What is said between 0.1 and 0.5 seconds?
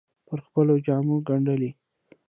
پر